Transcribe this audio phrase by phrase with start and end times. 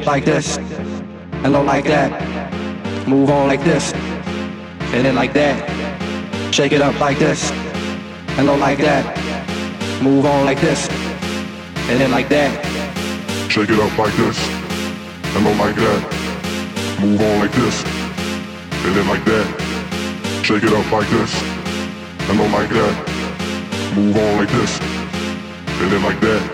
[0.06, 2.10] like this, and low like that.
[3.08, 5.56] Move on like this, and then like that.
[6.54, 7.50] Shake it up like this,
[8.36, 9.04] and low like that.
[10.02, 10.88] Move on like this,
[11.88, 12.52] and then like that.
[13.50, 14.38] Shake it up like this,
[15.34, 17.00] and low like that.
[17.00, 17.84] Move on like this,
[18.84, 19.46] and then like that.
[20.44, 21.42] Shake it up like this,
[22.28, 23.94] and then like that.
[23.96, 24.80] Move on like this,
[25.80, 26.53] and then like that.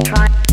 [0.00, 0.51] Try.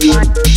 [0.00, 0.49] beat.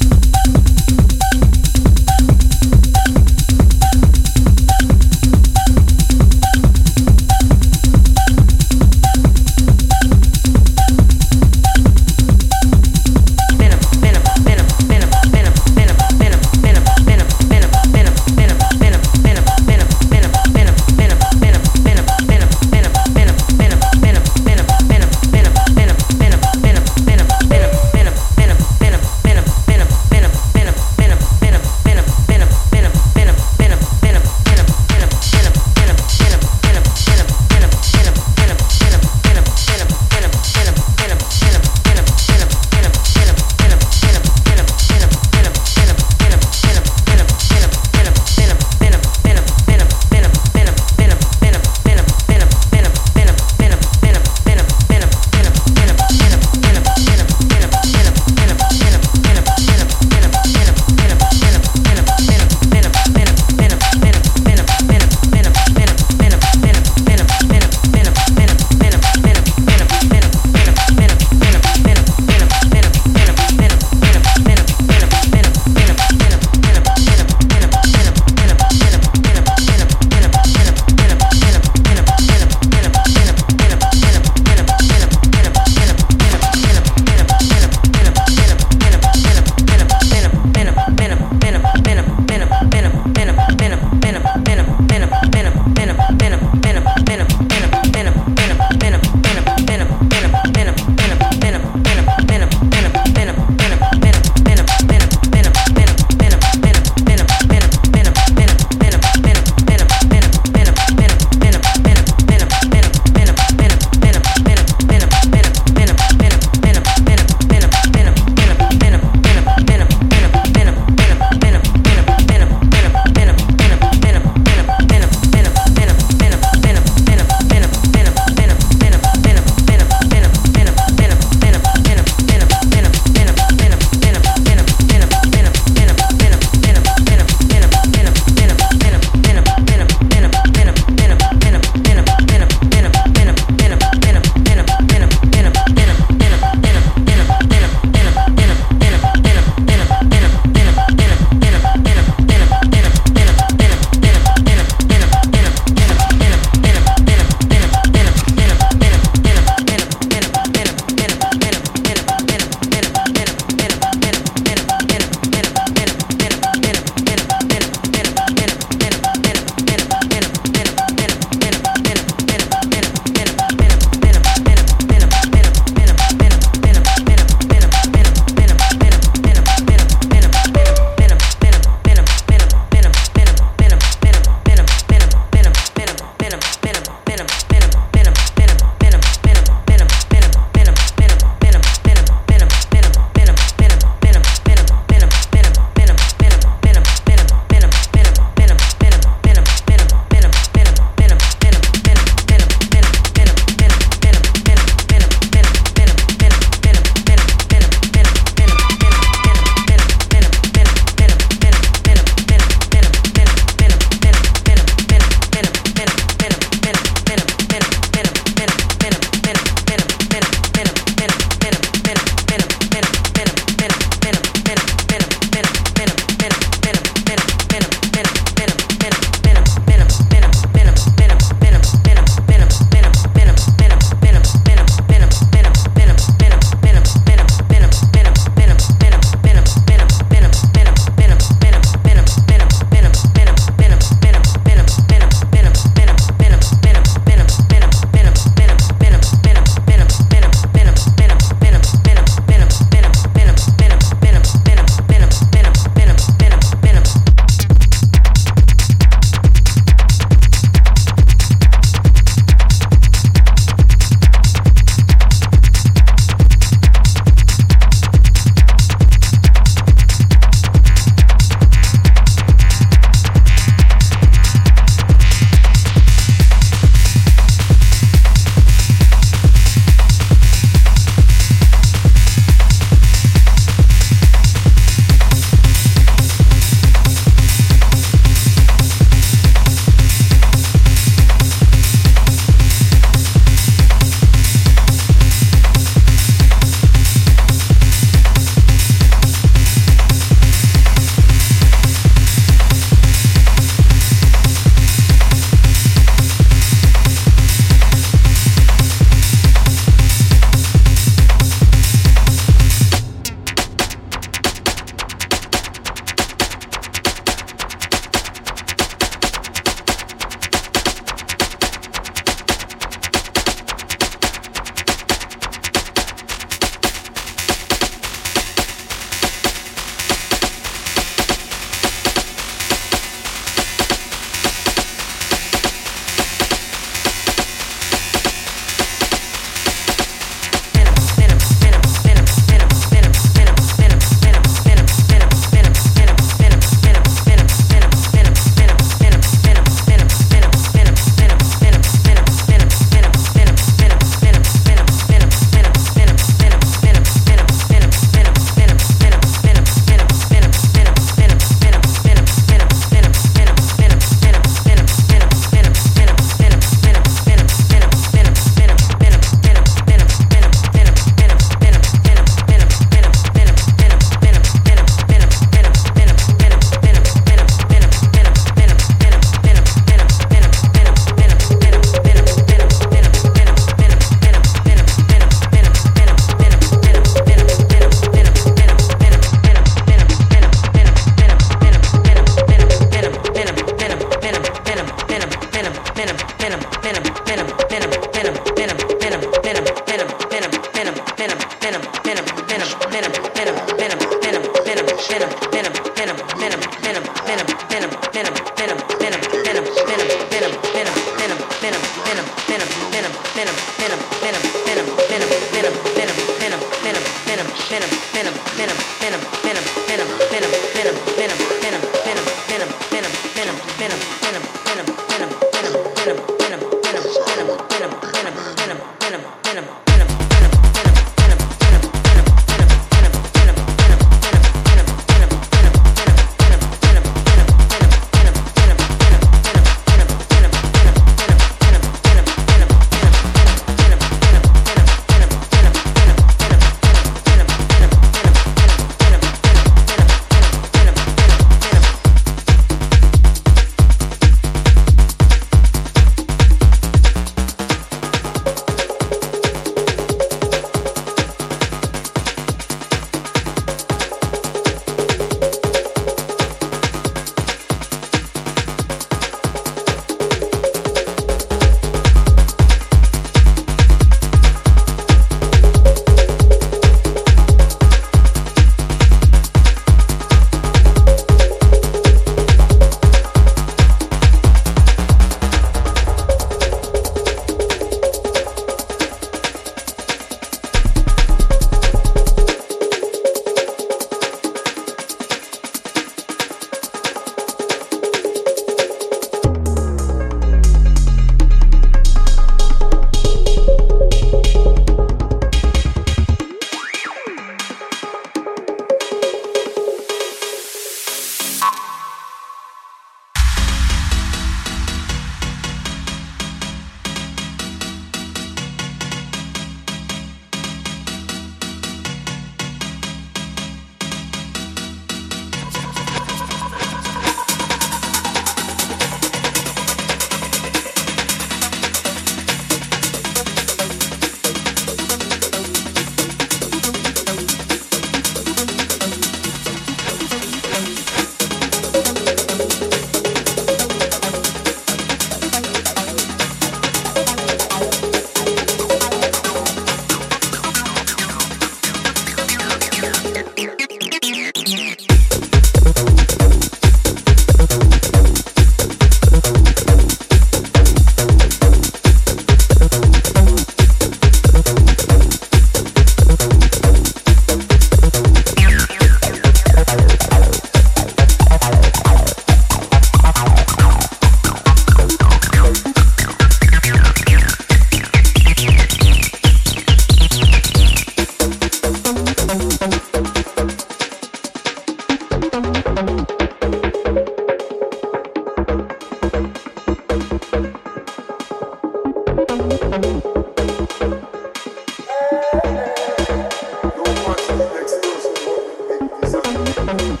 [599.68, 600.00] Thank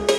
[0.00, 0.09] you.